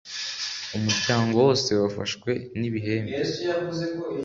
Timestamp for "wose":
1.43-1.69